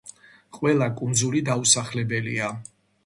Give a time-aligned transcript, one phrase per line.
[0.57, 2.49] ყველა კუნძული დაუსახლებელია.